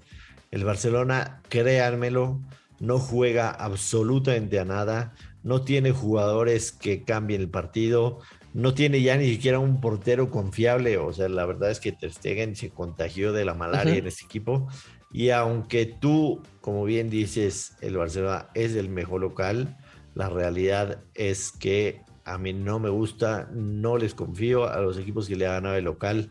El 0.51 0.65
Barcelona, 0.65 1.43
créanmelo, 1.49 2.41
no 2.81 2.99
juega 2.99 3.51
absolutamente 3.51 4.59
a 4.59 4.65
nada. 4.65 5.15
No 5.43 5.63
tiene 5.63 5.93
jugadores 5.93 6.73
que 6.73 7.05
cambien 7.05 7.41
el 7.41 7.51
partido 7.51 8.21
no 8.57 8.73
tiene 8.73 9.03
ya 9.03 9.19
ni 9.19 9.29
siquiera 9.29 9.59
un 9.59 9.83
portero 9.83 10.31
confiable. 10.31 10.97
O 10.97 11.13
sea, 11.13 11.29
la 11.29 11.45
verdad 11.45 11.71
es 11.71 11.79
que 11.79 11.93
Ter 11.93 12.11
Stegen 12.11 12.57
se 12.57 12.71
contagió 12.71 13.35
de 13.35 13.45
la 13.45 13.53
malaria 13.53 13.97
en 13.97 14.07
este 14.07 14.25
equipo. 14.25 14.67
Y 15.13 15.29
aunque 15.29 15.85
tú, 15.85 16.43
como 16.63 16.85
bien 16.85 17.11
dices, 17.11 17.77
el 17.83 17.99
Barcelona 17.99 18.49
es 18.55 18.75
el 18.75 18.89
mejor 18.89 19.21
local, 19.21 19.77
la 20.15 20.31
realidad 20.31 21.03
es 21.13 21.53
que 21.53 22.01
a 22.25 22.39
mí 22.39 22.55
no 22.55 22.79
me 22.79 22.89
gusta, 22.89 23.47
no 23.53 23.99
les 23.99 24.15
confío 24.15 24.71
a 24.71 24.81
los 24.81 24.97
equipos 24.97 25.29
que 25.29 25.37
le 25.37 25.47
han 25.47 25.57
ganado 25.57 25.77
el 25.77 25.85
local. 25.85 26.31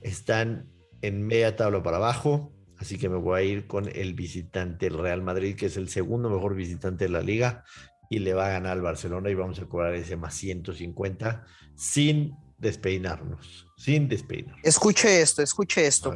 Están 0.00 0.70
en 1.02 1.26
media 1.26 1.56
tabla 1.56 1.82
para 1.82 1.98
abajo, 1.98 2.52
así 2.78 2.98
que 2.98 3.08
me 3.08 3.16
voy 3.16 3.40
a 3.40 3.44
ir 3.44 3.66
con 3.66 3.88
el 3.88 4.14
visitante, 4.14 4.86
el 4.86 4.98
Real 4.98 5.22
Madrid, 5.22 5.56
que 5.56 5.66
es 5.66 5.76
el 5.76 5.88
segundo 5.88 6.30
mejor 6.30 6.54
visitante 6.54 7.04
de 7.04 7.10
la 7.10 7.22
liga 7.22 7.64
y 8.08 8.20
le 8.20 8.34
va 8.34 8.46
a 8.46 8.50
ganar 8.50 8.72
al 8.72 8.82
Barcelona 8.82 9.30
y 9.30 9.34
vamos 9.34 9.58
a 9.58 9.66
cobrar 9.66 9.94
ese 9.94 10.16
más 10.16 10.34
150 10.34 11.44
sin 11.74 12.36
despeinarnos, 12.58 13.66
sin 13.76 14.08
despeinarnos. 14.08 14.60
Escuche 14.64 15.20
esto, 15.20 15.42
escuche 15.42 15.86
esto. 15.86 16.14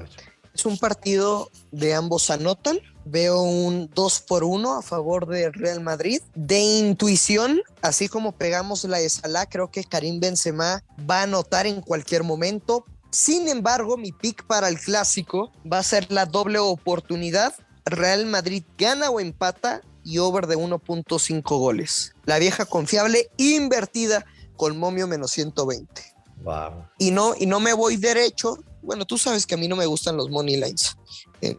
Es 0.55 0.67
un 0.67 0.79
partido 0.79 1.51
de 1.71 1.95
ambos 1.95 2.31
anotan. 2.31 2.79
Veo 3.05 3.41
un 3.43 3.89
2 3.95 4.21
por 4.23 4.45
1 4.45 4.79
a 4.79 4.83
favor 4.83 5.27
del 5.27 5.53
Real 5.53 5.81
Madrid. 5.81 6.21
De 6.35 6.61
intuición, 6.61 7.63
así 7.83 8.09
como 8.09 8.33
pegamos 8.33 8.85
la 8.85 8.99
de 8.99 9.09
Salah, 9.09 9.47
creo 9.47 9.71
que 9.71 9.85
Karim 9.85 10.21
Benzema 10.21 10.85
va 11.09 11.21
a 11.21 11.23
anotar 11.23 11.67
en 11.67 11.81
cualquier 11.81 12.25
momento. 12.25 12.85
Sin 13.11 13.49
embargo, 13.49 13.97
mi 13.97 14.13
pick 14.13 14.47
para 14.47 14.69
el 14.69 14.79
clásico 14.79 15.53
va 15.71 15.79
a 15.79 15.83
ser 15.83 16.11
la 16.13 16.27
doble 16.27 16.59
oportunidad. 16.59 17.55
Real 17.85 18.27
Madrid 18.27 18.63
gana 18.79 19.11
o 19.11 19.21
empata 19.21 19.83
y 20.05 20.19
over 20.19 20.47
de 20.47 20.57
1.5 20.57 21.43
goles. 21.59 22.15
La 22.25 22.39
vieja 22.39 22.65
confiable 22.65 23.31
invertida 23.37 24.25
con 24.57 24.79
momio 24.79 25.07
menos 25.07 25.33
120. 25.33 26.03
Wow. 26.43 26.87
Y 26.99 27.11
no, 27.11 27.35
y 27.37 27.47
no 27.47 27.61
me 27.61 27.73
voy 27.73 27.97
derecho. 27.97 28.63
Bueno, 28.83 29.05
tú 29.05 29.19
sabes 29.19 29.47
que 29.47 29.55
a 29.55 29.59
mí 29.59 29.69
no 29.69 29.77
me 29.77 29.87
gustan 29.87 30.17
los 30.17 30.31
money 30.31 30.57
lines 30.57 30.97
en, 31.41 31.59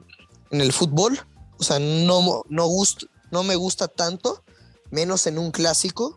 en 0.52 0.62
el 0.62 0.72
fútbol. 0.72 1.20
O 1.60 1.64
sea, 1.64 1.80
no, 1.80 2.44
no, 2.50 2.66
gust, 2.68 3.04
no 3.30 3.44
me 3.44 3.56
gusta 3.56 3.88
tanto, 3.88 4.44
menos 4.90 5.28
en 5.28 5.38
un 5.38 5.52
clásico. 5.52 6.16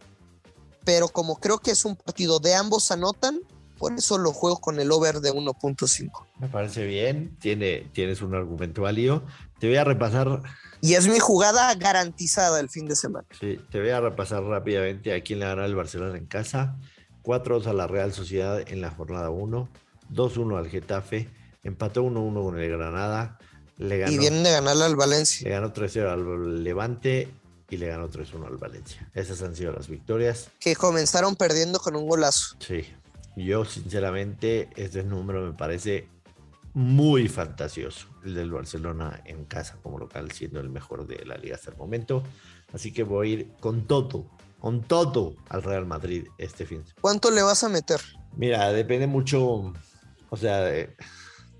Pero 0.85 1.09
como 1.09 1.37
creo 1.37 1.59
que 1.59 1.71
es 1.71 1.85
un 1.85 1.97
partido 1.97 2.39
de 2.39 2.55
ambos 2.55 2.91
anotan, 2.91 3.41
por 3.79 3.93
eso 3.93 4.19
lo 4.19 4.33
juego 4.33 4.61
con 4.61 4.79
el 4.81 4.93
over 4.93 5.21
de 5.21 5.33
1.5. 5.33 6.27
Me 6.39 6.49
parece 6.49 6.87
bien, 6.87 7.37
Tiene, 7.41 7.89
tienes 7.93 8.23
un 8.23 8.35
argumento 8.35 8.83
válido. 8.83 9.23
Te 9.59 9.67
voy 9.67 9.77
a 9.77 9.85
repasar. 9.85 10.43
Y 10.81 10.95
es 10.95 11.09
mi 11.09 11.19
jugada 11.19 11.75
garantizada 11.75 12.61
el 12.61 12.69
fin 12.69 12.87
de 12.87 12.97
semana. 12.97 13.27
Sí, 13.41 13.59
te 13.71 13.81
voy 13.81 13.91
a 13.91 14.01
repasar 14.01 14.43
rápidamente 14.43 15.15
a 15.15 15.23
quién 15.23 15.39
le 15.41 15.47
ganó 15.47 15.65
el 15.65 15.75
Barcelona 15.75 16.19
en 16.19 16.27
casa. 16.27 16.77
4-2 17.23 17.67
a 17.67 17.73
la 17.73 17.87
Real 17.87 18.13
Sociedad 18.13 18.61
en 18.69 18.81
la 18.81 18.91
jornada 18.91 19.31
1, 19.31 19.69
2-1 20.13 20.59
al 20.59 20.69
Getafe, 20.69 21.29
empató 21.63 22.05
1-1 22.05 22.43
con 22.43 22.59
el 22.59 22.71
Granada. 22.71 23.39
Le 23.79 23.99
ganó, 23.99 24.13
y 24.13 24.19
vienen 24.19 24.45
de 24.45 24.53
ganarle 24.53 24.85
al 24.85 24.95
Valencia. 24.95 25.49
Le 25.49 25.55
ganó 25.55 25.73
3-0 25.73 26.13
al 26.13 26.63
Levante 26.63 27.29
y 27.71 27.77
le 27.79 27.89
ganó 27.89 28.09
3-1 28.09 28.47
al 28.47 28.57
Valencia. 28.59 29.09
Esas 29.15 29.43
han 29.43 29.57
sido 29.57 29.73
las 29.73 29.89
victorias. 29.89 30.51
Que 30.61 30.77
comenzaron 30.77 31.35
perdiendo 31.35 31.81
con 31.81 31.97
un 31.97 32.07
golazo. 32.07 32.57
Sí, 32.61 32.85
yo 33.37 33.65
sinceramente 33.65 34.69
este 34.77 35.03
número 35.03 35.43
me 35.43 35.53
parece 35.53 36.09
muy 36.75 37.29
fantasioso, 37.29 38.09
el 38.25 38.35
del 38.35 38.51
Barcelona 38.51 39.21
en 39.25 39.45
casa 39.45 39.79
como 39.83 39.99
local, 39.99 40.31
siendo 40.33 40.61
el 40.61 40.69
mejor 40.69 41.07
de 41.07 41.25
la 41.25 41.37
liga 41.37 41.55
hasta 41.55 41.71
el 41.71 41.77
momento. 41.77 42.23
Así 42.73 42.93
que 42.93 43.05
voy 43.05 43.29
a 43.29 43.33
ir 43.33 43.53
con 43.61 43.87
todo, 43.87 44.27
con 44.59 44.83
todo 44.83 45.37
al 45.49 45.63
Real 45.63 45.87
Madrid 45.87 46.27
este 46.39 46.67
fin. 46.67 46.85
¿Cuánto 47.01 47.31
le 47.31 47.43
vas 47.43 47.63
a 47.63 47.69
meter? 47.69 48.01
Mira, 48.37 48.73
depende 48.73 49.07
mucho, 49.07 49.73
o 50.31 50.37
sea, 50.37 50.61
de, 50.61 50.97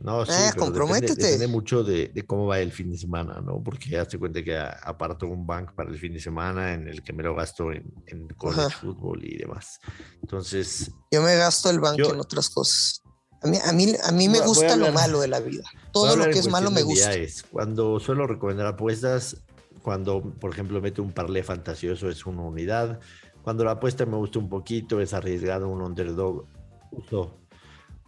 no, 0.01 0.27
sí, 0.27 0.33
eh, 0.33 0.53
comprométete. 0.57 1.15
Depende, 1.15 1.33
depende, 1.33 1.49
mucho 1.49 1.83
de, 1.83 2.09
de, 2.09 2.27
cómo 2.27 2.47
va 2.47 2.59
el 2.59 2.73
fin 2.73 2.91
de 2.91 2.99
semana, 2.99 3.41
¿no? 3.41 3.63
Porque 3.63 3.91
ya 3.91 4.05
te 4.05 4.19
cuenta 4.19 4.43
que 4.43 4.57
aparto 4.57 5.27
un 5.27 5.47
bank 5.47 5.73
para 5.75 5.91
el 5.91 5.99
fin 5.99 6.13
de 6.13 6.21
semana 6.21 6.75
en 6.75 6.89
el 6.89 7.03
que 7.03 7.13
me 7.13 7.23
lo 7.23 7.35
gasto 7.35 7.73
en, 7.73 7.93
en 8.07 8.29
college 8.29 8.77
fútbol 8.81 9.25
y 9.25 9.39
demás. 9.39 9.79
Entonces. 10.21 10.91
Yo 11.11 11.23
me 11.23 11.37
gasto 11.37 11.71
el 11.71 11.81
banco 11.81 12.13
en 12.13 12.21
otras 12.21 12.51
cosas. 12.51 13.01
A 13.43 13.47
mí, 13.47 13.59
a 13.65 13.73
mí, 13.73 13.95
a 14.03 14.13
mí 14.13 14.29
me 14.29 14.39
voy, 14.39 14.49
gusta 14.49 14.65
voy 14.65 14.73
hablar, 14.73 14.89
lo 14.89 14.95
malo 14.95 15.21
de 15.21 15.29
la 15.29 15.41
vida. 15.41 15.65
Todo 15.93 16.17
lo 16.17 16.25
que 16.25 16.39
es 16.39 16.49
malo 16.49 16.71
me 16.71 16.83
gusta. 16.83 17.11
Cuando 17.51 18.01
suelo 18.01 18.27
recomendar 18.27 18.67
apuestas, 18.67 19.37
cuando, 19.83 20.23
por 20.23 20.53
ejemplo, 20.53 20.81
meto 20.81 21.03
un 21.03 21.13
parlé 21.13 21.43
fantasioso 21.43 22.09
es 22.09 22.25
una 22.27 22.43
unidad. 22.43 23.01
Cuando 23.43 23.65
la 23.65 23.73
apuesta 23.73 24.07
me 24.07 24.17
gusta 24.17 24.39
un 24.39 24.49
poquito, 24.49 25.01
es 25.01 25.13
arriesgado 25.13 25.69
un 25.69 25.83
underdog, 25.83 26.47
uso 26.91 27.44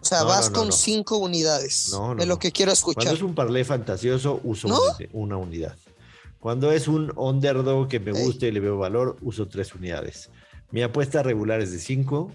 o 0.00 0.04
sea, 0.04 0.20
no, 0.20 0.26
vas 0.26 0.50
no, 0.50 0.56
no, 0.56 0.62
con 0.62 0.72
cinco 0.72 1.16
unidades. 1.18 1.92
de 2.16 2.26
lo 2.26 2.38
que 2.38 2.52
quiero 2.52 2.72
escuchar. 2.72 3.04
Cuando 3.04 3.16
es 3.16 3.22
un 3.22 3.34
parlay 3.34 3.64
fantasioso, 3.64 4.40
uso 4.44 4.68
una 5.12 5.36
unidad. 5.36 5.76
Cuando 6.38 6.70
es 6.70 6.86
un 6.86 7.12
underdog 7.16 7.88
que 7.88 7.98
me 7.98 8.12
guste 8.12 8.48
y 8.48 8.52
le 8.52 8.60
veo 8.60 8.78
valor, 8.78 9.16
uso 9.20 9.48
tres 9.48 9.74
unidades. 9.74 10.30
Mi 10.70 10.82
apuesta 10.82 11.22
regular 11.22 11.60
es 11.60 11.72
de 11.72 11.78
cinco. 11.78 12.32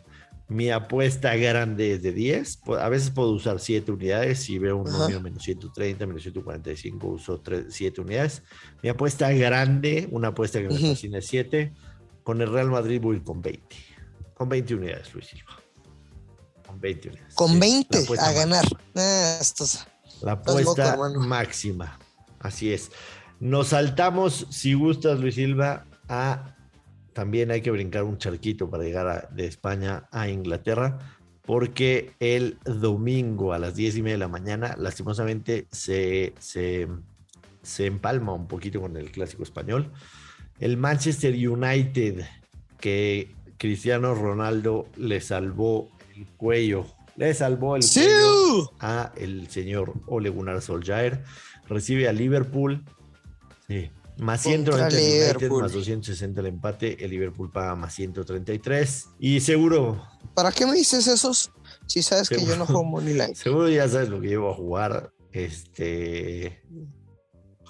Mi 0.51 0.70
apuesta 0.70 1.34
grande 1.38 1.94
es 1.94 2.03
de 2.03 2.12
10. 2.12 2.63
A 2.82 2.89
veces 2.89 3.10
puedo 3.12 3.30
usar 3.30 3.62
7 3.62 3.89
unidades. 3.89 4.39
Si 4.39 4.60
veo 4.60 4.75
un 4.75 4.91
número 4.91 5.22
menos 5.22 5.44
130, 5.44 6.06
menos 6.06 6.24
145, 6.24 7.08
uso 7.08 7.41
7 7.70 8.01
unidades. 8.01 8.44
Mi 8.84 8.89
apuesta 8.89 9.32
grande, 9.32 10.10
una 10.12 10.30
apuesta 10.30 10.60
que 10.60 10.68
me 10.68 10.77
fascina 10.77 11.20
es 11.20 11.27
7. 11.27 11.72
Con 12.24 12.41
el 12.41 12.51
Real 12.51 12.70
Madrid 12.70 13.00
voy 13.00 13.22
con 13.22 13.41
20. 13.41 13.63
Con 14.34 14.50
20 14.50 14.75
unidades, 14.75 15.13
Luis 15.13 15.27
Silva. 15.27 15.61
Con 16.72 16.80
20 16.80 17.10
unidades. 17.10 17.34
Con 17.36 17.60
20 17.60 18.01
sí, 18.01 18.13
a 18.20 18.32
ganar. 18.32 18.66
Ah, 18.96 19.40
la 20.22 20.32
apuesta 20.34 20.96
loco, 20.96 21.20
máxima. 21.20 22.00
Así 22.40 22.72
es. 22.74 22.92
Nos 23.40 23.70
saltamos, 23.70 24.48
si 24.50 24.74
gustas, 24.74 25.20
Luis 25.20 25.36
Silva, 25.36 25.86
a 26.08 26.56
también 27.13 27.51
hay 27.51 27.62
que 27.62 27.72
brincar 27.72 28.04
un 28.04 28.18
charquito 28.18 28.70
para 28.70 28.84
llegar 28.84 29.08
a, 29.08 29.30
de 29.34 29.46
España 29.46 30.08
a 30.12 30.30
Inglaterra, 30.30 31.00
porque 31.42 32.13
el 32.20 32.58
domingo 32.63 33.54
a 33.54 33.60
las 33.60 33.75
10 33.75 33.98
y 33.98 34.01
media 34.04 34.16
de 34.16 34.20
la 34.20 34.28
mañana, 34.28 34.75
lastimosamente, 34.78 35.68
se, 35.72 36.34
se, 36.40 36.88
se 37.63 37.86
empalma 37.86 38.34
un 38.34 38.48
poquito 38.48 38.80
con 38.80 38.96
el 38.96 39.12
clásico 39.12 39.44
español. 39.44 39.92
El 40.60 40.78
Manchester 40.78 41.34
United, 41.36 42.24
que 42.80 43.36
Cristiano 43.58 44.16
Ronaldo 44.16 44.88
le 44.96 45.20
salvó 45.20 45.90
el 46.15 46.27
cuello, 46.38 46.86
le 47.15 47.34
salvó 47.34 47.75
el 47.75 47.84
¡Sí! 47.84 48.01
cuello 48.01 48.72
a 48.80 49.12
el 49.15 49.48
señor 49.50 49.94
Ole 50.08 50.30
Gunnar 50.30 50.62
Solskjaer, 50.62 51.24
recibe 51.68 52.08
a 52.08 52.13
Liverpool. 52.13 52.84
Sí, 53.68 53.89
más 54.18 54.41
190 54.41 54.88
el 54.88 55.34
United, 55.34 55.50
más 55.50 55.72
260 55.72 56.41
el 56.41 56.48
empate. 56.48 57.03
El 57.03 57.12
Liverpool 57.12 57.51
paga 57.51 57.75
más 57.75 57.94
133. 57.96 59.08
Y 59.20 59.39
seguro. 59.39 60.06
¿Para 60.36 60.51
qué 60.51 60.65
me 60.65 60.74
dices 60.74 61.08
esos? 61.08 61.51
Si 61.88 62.03
sabes 62.03 62.27
seguro, 62.27 62.46
que 62.46 62.51
yo 62.51 62.58
no 62.58 62.65
juego 62.65 62.84
Money 62.84 63.13
Line. 63.13 63.36
Seguro 63.36 63.68
ya 63.70 63.88
sabes 63.88 64.10
lo 64.10 64.22
que 64.22 64.27
llevo 64.27 64.51
a 64.51 64.53
jugar. 64.53 65.12
Este. 65.32 66.62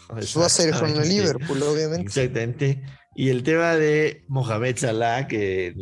Pues 0.10 0.38
va 0.38 0.48
a 0.48 0.50
ser 0.50 0.78
con 0.78 0.90
el 0.90 1.08
Liverpool, 1.08 1.64
obviamente. 1.64 2.02
Exactamente. 2.02 2.84
Y 3.16 3.30
el 3.30 3.44
tema 3.44 3.76
de 3.76 4.26
Mohamed 4.28 4.78
Salah, 4.78 5.28
que. 5.28 5.74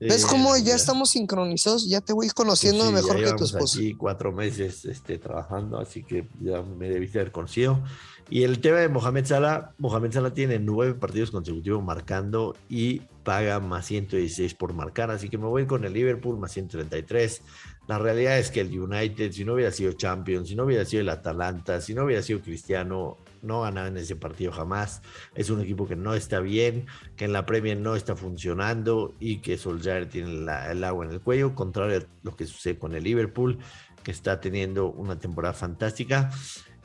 ¿Ves 0.00 0.26
cómo 0.26 0.56
ya, 0.56 0.74
estamos 0.74 1.10
sincronizados? 1.10 1.88
Ya 1.88 2.00
te 2.00 2.12
voy 2.12 2.28
conociendo 2.30 2.84
pues 2.84 2.88
sí, 2.88 2.94
mejor 2.94 3.24
que 3.24 3.32
tu 3.36 3.44
esposo. 3.44 3.78
Aquí 3.78 3.94
cuatro 3.94 4.32
meses 4.32 4.84
este, 4.84 5.18
trabajando, 5.18 5.78
así 5.78 6.02
que 6.02 6.28
ya 6.40 6.62
me 6.62 6.88
debiste 6.88 7.20
haber 7.20 7.32
conocido. 7.32 7.82
Y 8.30 8.42
el 8.42 8.60
tema 8.60 8.78
de 8.78 8.88
Mohamed 8.88 9.26
Salah, 9.26 9.72
Mohamed 9.78 10.12
Salah 10.12 10.32
tiene 10.32 10.58
nueve 10.58 10.94
partidos 10.94 11.30
consecutivos 11.30 11.84
marcando 11.84 12.56
y 12.68 13.00
paga 13.22 13.60
más 13.60 13.86
116 13.86 14.54
por 14.54 14.72
marcar, 14.72 15.10
así 15.10 15.28
que 15.28 15.38
me 15.38 15.46
voy 15.46 15.66
con 15.66 15.84
el 15.84 15.92
Liverpool 15.92 16.38
más 16.38 16.52
133. 16.52 17.42
La 17.86 17.98
realidad 17.98 18.38
es 18.38 18.50
que 18.50 18.60
el 18.60 18.78
United, 18.78 19.32
si 19.32 19.44
no 19.44 19.54
hubiera 19.54 19.70
sido 19.70 19.92
Champions, 19.92 20.48
si 20.48 20.56
no 20.56 20.64
hubiera 20.64 20.84
sido 20.84 21.02
el 21.02 21.08
Atalanta, 21.10 21.80
si 21.80 21.94
no 21.94 22.04
hubiera 22.04 22.22
sido 22.22 22.40
Cristiano, 22.40 23.18
no 23.44 23.62
ganaba 23.62 23.88
en 23.88 23.96
ese 23.96 24.16
partido 24.16 24.52
jamás. 24.52 25.02
Es 25.34 25.50
un 25.50 25.60
equipo 25.60 25.86
que 25.86 25.96
no 25.96 26.14
está 26.14 26.40
bien, 26.40 26.86
que 27.16 27.24
en 27.24 27.32
la 27.32 27.46
Premier 27.46 27.76
no 27.76 27.96
está 27.96 28.16
funcionando 28.16 29.14
y 29.20 29.38
que 29.38 29.58
Solskjaer 29.58 30.08
tiene 30.08 30.40
la, 30.40 30.72
el 30.72 30.82
agua 30.84 31.04
en 31.04 31.12
el 31.12 31.20
cuello, 31.20 31.54
contrario 31.54 31.98
a 31.98 32.02
lo 32.22 32.36
que 32.36 32.46
sucede 32.46 32.78
con 32.78 32.94
el 32.94 33.04
Liverpool, 33.04 33.58
que 34.02 34.10
está 34.10 34.40
teniendo 34.40 34.90
una 34.90 35.18
temporada 35.18 35.54
fantástica. 35.54 36.30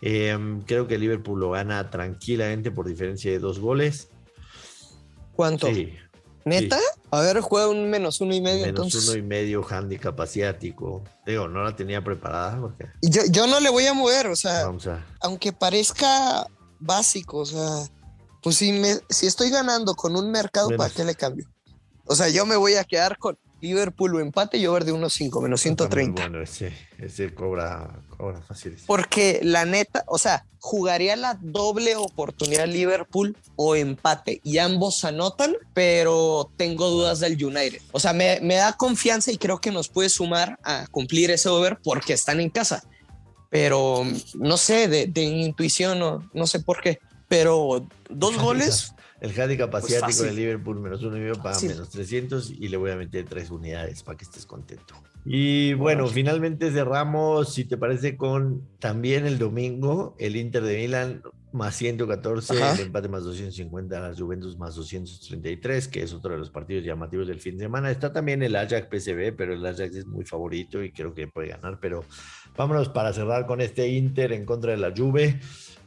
Eh, 0.02 0.38
creo 0.66 0.88
que 0.88 0.96
el 0.96 1.02
Liverpool 1.02 1.40
lo 1.40 1.52
gana 1.52 1.90
tranquilamente 1.90 2.72
por 2.72 2.88
diferencia 2.88 3.32
de 3.32 3.40
dos 3.40 3.60
goles. 3.60 4.10
¿Cuánto? 5.36 5.68
Sí. 5.68 5.94
¿Neta? 6.46 6.78
Sí. 6.78 6.99
A 7.12 7.22
ver, 7.22 7.42
juega 7.42 7.68
un 7.68 7.90
menos 7.90 8.22
uno 8.22 8.34
y 8.34 8.42
medio. 8.42 8.66
Menos 8.66 8.86
entonces. 8.86 9.10
uno 9.10 9.18
y 9.18 9.22
medio 9.22 9.66
handicap 9.68 10.20
asiático. 10.20 11.04
Digo, 11.26 11.48
no 11.48 11.64
la 11.64 11.76
tenía 11.76 12.04
preparada 12.04 12.60
porque. 12.60 12.86
Yo, 13.02 13.22
yo 13.30 13.48
no 13.48 13.60
le 13.60 13.70
voy 13.70 13.86
a 13.86 13.94
mover, 13.94 14.28
o 14.28 14.36
sea, 14.36 14.66
Vamos 14.66 14.88
a. 14.88 15.04
aunque 15.22 15.52
parezca 15.52 16.46
básico, 16.80 17.40
o 17.40 17.46
sea, 17.46 17.88
pues 18.42 18.58
si, 18.58 18.72
me, 18.72 18.98
si 19.10 19.28
estoy 19.28 19.50
ganando 19.50 19.96
con 19.96 20.16
un 20.16 20.32
mercado, 20.32 20.70
Menos. 20.70 20.86
¿para 20.86 20.96
qué 20.96 21.04
le 21.04 21.16
cambio? 21.16 21.50
O 22.06 22.16
sea, 22.16 22.30
yo 22.30 22.46
me 22.46 22.56
voy 22.56 22.76
a 22.76 22.84
quedar 22.84 23.18
con 23.18 23.38
Liverpool 23.62 24.16
o 24.16 24.20
empate 24.20 24.58
y 24.58 24.68
over 24.68 24.86
de 24.86 24.94
1.5, 24.94 25.42
menos 25.42 25.62
130. 25.62 26.22
Bueno, 26.22 26.42
ese, 26.42 26.74
ese 26.98 27.34
cobra, 27.34 28.02
cobra 28.20 28.42
fácil. 28.42 28.78
Porque 28.86 29.40
la 29.44 29.64
neta, 29.66 30.04
o 30.06 30.18
sea, 30.18 30.46
jugaría 30.60 31.16
la 31.16 31.40
doble 31.42 31.96
oportunidad 31.96 32.68
Liverpool 32.68 33.36
o 33.56 33.78
empate 33.78 34.42
y 34.44 34.58
ambos 34.58 35.06
anotan, 35.06 35.56
pero 35.74 36.52
tengo 36.58 36.90
dudas 36.90 37.22
del 37.22 37.44
United. 37.44 37.82
O 37.94 38.00
sea, 38.00 38.12
me, 38.12 38.42
me 38.42 38.56
da 38.56 38.74
confianza 38.74 39.32
y 39.32 39.38
creo 39.38 39.62
que 39.62 39.72
nos 39.72 39.88
puede 39.88 40.10
sumar 40.10 40.60
a 40.64 40.86
cumplir 40.92 41.32
ese 41.32 41.48
over 41.48 41.80
porque 41.82 42.12
están 42.12 42.42
en 42.42 42.50
casa. 42.50 42.84
Pero 43.50 44.06
no 44.36 44.58
sé, 44.58 44.90
de, 44.90 45.08
de 45.08 45.24
intuición, 45.24 45.98
no, 45.98 46.30
no 46.34 46.46
sé 46.46 46.60
por 46.60 46.82
qué. 46.82 47.00
pero 47.30 47.88
dos 48.10 48.38
goles. 48.38 48.94
El 49.22 49.40
handicap 49.40 49.70
pues 49.70 49.86
asiático 49.86 50.24
de 50.24 50.34
Liverpool 50.34 50.80
menos 50.80 51.04
uno 51.04 51.18
y 51.18 51.20
medio 51.20 51.36
paga 51.36 51.60
menos 51.62 51.90
300 51.90 52.52
y 52.52 52.68
le 52.70 52.78
voy 52.78 52.92
a 52.92 52.96
meter 52.96 53.26
tres 53.26 53.52
unidades 53.52 54.04
para 54.04 54.18
que 54.18 54.24
estés 54.24 54.46
contento. 54.46 54.96
Y 55.26 55.74
bueno, 55.74 56.08
finalmente 56.08 56.72
cerramos, 56.72 57.54
si 57.54 57.66
te 57.66 57.78
parece, 57.78 58.16
con 58.16 58.68
también 58.80 59.26
el 59.26 59.38
domingo, 59.38 60.16
el 60.18 60.38
Inter 60.38 60.64
de 60.64 60.78
Milán 60.78 61.22
más 61.52 61.76
114, 61.76 62.54
el 62.54 62.80
empate 62.80 63.10
más 63.10 63.24
250, 63.24 64.00
las 64.00 64.20
Juventus 64.20 64.58
más 64.58 64.76
233, 64.76 65.88
que 65.88 66.04
es 66.04 66.14
otro 66.14 66.34
de 66.34 66.40
los 66.40 66.50
partidos 66.50 66.86
llamativos 66.86 67.28
del 67.28 67.40
fin 67.40 67.58
de 67.58 67.66
semana. 67.66 67.92
Está 67.92 68.14
también 68.14 68.44
el 68.44 68.56
Ajax 68.56 68.88
PSV, 68.88 69.36
pero 69.36 69.54
el 69.54 69.66
Ajax 69.66 69.96
es 69.96 70.06
muy 70.06 70.26
favorito 70.26 70.84
y 70.84 70.92
creo 70.92 71.14
que 71.14 71.28
puede 71.28 71.50
ganar. 71.50 71.80
Pero 71.82 72.06
vámonos 72.56 72.90
para 72.90 73.12
cerrar 73.14 73.46
con 73.46 73.62
este 73.62 73.88
Inter 73.90 74.32
en 74.32 74.46
contra 74.46 74.72
de 74.72 74.78
la 74.78 74.94
Juve. 74.96 75.40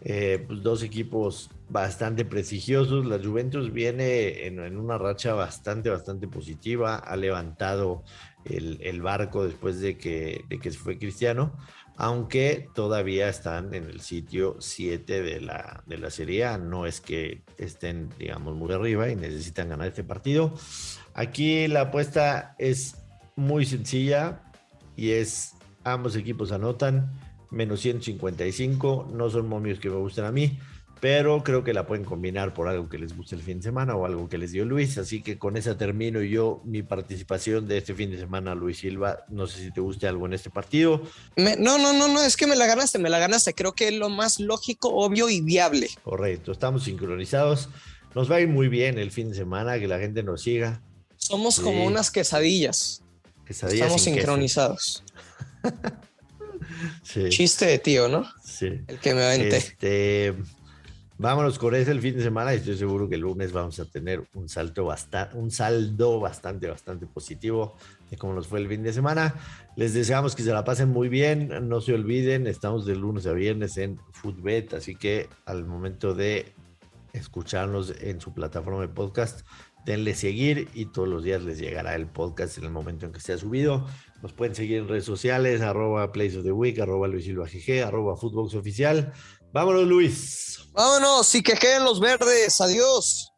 Eh, 0.04 0.44
pues 0.46 0.62
dos 0.62 0.82
equipos 0.82 1.48
bastante 1.72 2.26
prestigiosos. 2.26 3.06
La 3.06 3.18
Juventus 3.18 3.72
viene 3.72 4.46
en, 4.46 4.76
una 4.76 4.98
racha 4.98 5.32
bastante, 5.32 5.88
bastante 5.88 6.28
positiva. 6.28 6.96
Ha 6.96 7.16
levantado 7.16 8.04
el, 8.44 9.00
barco 9.00 9.44
después 9.44 9.80
de 9.80 9.96
que, 9.96 10.44
se 10.62 10.70
fue 10.72 10.98
Cristiano 10.98 11.56
aunque 11.98 12.70
todavía 12.74 13.28
están 13.28 13.74
en 13.74 13.84
el 13.84 14.00
sitio 14.00 14.56
7 14.58 15.22
de 15.22 15.40
la, 15.42 15.84
de 15.86 15.98
la 15.98 16.10
Serie 16.10 16.46
A. 16.46 16.56
No 16.56 16.86
es 16.86 17.02
que 17.02 17.42
estén, 17.58 18.08
digamos, 18.18 18.56
muy 18.56 18.72
arriba 18.72 19.10
y 19.10 19.14
necesitan 19.14 19.68
ganar 19.68 19.88
este 19.88 20.02
partido. 20.02 20.54
Aquí 21.12 21.68
la 21.68 21.82
apuesta 21.82 22.56
es 22.58 22.96
muy 23.36 23.66
sencilla 23.66 24.40
y 24.96 25.10
es 25.10 25.54
ambos 25.84 26.16
equipos 26.16 26.50
anotan 26.50 27.12
menos 27.50 27.80
155. 27.80 29.10
No 29.12 29.28
son 29.28 29.46
momios 29.46 29.78
que 29.78 29.90
me 29.90 29.96
gusten 29.96 30.24
a 30.24 30.32
mí 30.32 30.58
pero 31.02 31.42
creo 31.42 31.64
que 31.64 31.74
la 31.74 31.84
pueden 31.84 32.04
combinar 32.04 32.54
por 32.54 32.68
algo 32.68 32.88
que 32.88 32.96
les 32.96 33.16
guste 33.16 33.34
el 33.34 33.42
fin 33.42 33.56
de 33.56 33.64
semana 33.64 33.96
o 33.96 34.06
algo 34.06 34.28
que 34.28 34.38
les 34.38 34.52
dio 34.52 34.64
Luis. 34.64 34.98
Así 34.98 35.20
que 35.20 35.36
con 35.36 35.56
esa 35.56 35.76
termino 35.76 36.22
yo 36.22 36.60
mi 36.64 36.84
participación 36.84 37.66
de 37.66 37.78
este 37.78 37.92
fin 37.92 38.12
de 38.12 38.20
semana, 38.20 38.54
Luis 38.54 38.78
Silva. 38.78 39.24
No 39.28 39.48
sé 39.48 39.64
si 39.64 39.72
te 39.72 39.80
guste 39.80 40.06
algo 40.06 40.26
en 40.26 40.34
este 40.34 40.48
partido. 40.48 41.02
no, 41.34 41.76
no, 41.76 41.92
no, 41.92 42.06
no, 42.06 42.22
es 42.22 42.36
que 42.36 42.46
me 42.46 42.54
la 42.54 42.66
ganaste, 42.66 43.00
me 43.00 43.10
la 43.10 43.18
ganaste. 43.18 43.52
Creo 43.52 43.72
que 43.72 43.88
es 43.88 43.94
lo 43.94 44.10
más 44.10 44.38
lógico, 44.38 44.90
obvio 44.90 45.28
y 45.28 45.40
viable. 45.40 45.88
Correcto, 46.04 46.52
estamos 46.52 46.84
sincronizados. 46.84 47.68
Nos 48.14 48.30
va 48.30 48.36
a 48.36 48.40
ir 48.40 48.48
muy 48.48 48.68
bien 48.68 48.96
el 48.96 49.10
fin 49.10 49.30
de 49.30 49.34
semana, 49.34 49.80
que 49.80 49.88
la 49.88 49.98
gente 49.98 50.22
nos 50.22 50.42
siga. 50.42 50.82
Somos 51.16 51.58
como 51.58 51.84
unas 51.84 52.12
quesadillas. 52.12 53.02
quesadillas 53.44 53.86
Estamos 53.86 54.02
sincronizados. 54.02 55.02
Chiste 57.02 57.66
de 57.66 57.80
tío, 57.80 58.06
¿no? 58.06 58.24
Sí. 58.44 58.68
El 58.86 59.00
que 59.00 59.14
me 59.14 59.26
vente. 59.26 59.56
Este 59.56 60.36
Vámonos 61.22 61.56
con 61.56 61.72
ese 61.76 61.92
el 61.92 62.00
fin 62.00 62.16
de 62.16 62.22
semana 62.24 62.52
estoy 62.52 62.76
seguro 62.76 63.08
que 63.08 63.14
el 63.14 63.20
lunes 63.20 63.52
vamos 63.52 63.78
a 63.78 63.84
tener 63.84 64.24
un, 64.34 64.48
salto 64.48 64.86
bastante, 64.86 65.36
un 65.36 65.52
saldo 65.52 66.18
bastante, 66.18 66.66
bastante 66.68 67.06
positivo 67.06 67.76
de 68.10 68.16
cómo 68.16 68.34
nos 68.34 68.48
fue 68.48 68.58
el 68.58 68.66
fin 68.66 68.82
de 68.82 68.92
semana. 68.92 69.32
Les 69.76 69.94
deseamos 69.94 70.34
que 70.34 70.42
se 70.42 70.52
la 70.52 70.64
pasen 70.64 70.88
muy 70.88 71.08
bien. 71.08 71.68
No 71.68 71.80
se 71.80 71.94
olviden, 71.94 72.48
estamos 72.48 72.86
de 72.86 72.96
lunes 72.96 73.28
a 73.28 73.34
viernes 73.34 73.76
en 73.76 74.00
Footbet, 74.10 74.74
así 74.74 74.96
que 74.96 75.28
al 75.46 75.64
momento 75.64 76.12
de 76.12 76.54
escucharnos 77.12 77.94
en 78.00 78.20
su 78.20 78.34
plataforma 78.34 78.80
de 78.80 78.88
podcast, 78.88 79.46
denle 79.86 80.14
seguir 80.14 80.70
y 80.74 80.86
todos 80.86 81.08
los 81.08 81.22
días 81.22 81.44
les 81.44 81.60
llegará 81.60 81.94
el 81.94 82.08
podcast 82.08 82.58
en 82.58 82.64
el 82.64 82.70
momento 82.70 83.06
en 83.06 83.12
que 83.12 83.20
sea 83.20 83.38
subido. 83.38 83.86
Nos 84.22 84.32
pueden 84.32 84.56
seguir 84.56 84.78
en 84.78 84.88
redes 84.88 85.04
sociales, 85.04 85.60
arroba 85.60 86.10
Place 86.10 86.38
of 86.38 86.44
the 86.44 86.50
Week, 86.50 86.80
arroba 86.80 87.06
Luis 87.06 87.26
Silva 87.26 87.46
GG, 87.46 87.84
arroba 87.86 88.16
Footbox. 88.16 88.56
Vámonos, 89.52 89.86
Luis. 89.86 90.58
Vámonos 90.72 91.34
y 91.34 91.42
que 91.42 91.54
queden 91.54 91.84
los 91.84 92.00
verdes. 92.00 92.60
Adiós. 92.60 93.32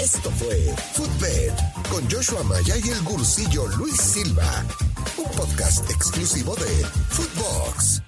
Esto 0.00 0.30
fue 0.32 0.74
Footbed 0.94 1.52
con 1.90 2.10
Joshua 2.10 2.42
Maya 2.44 2.74
y 2.82 2.88
el 2.88 3.02
gursillo 3.02 3.66
Luis 3.76 4.00
Silva, 4.00 4.64
un 5.18 5.30
podcast 5.36 5.88
exclusivo 5.90 6.56
de 6.56 6.86
Footbox. 7.10 8.02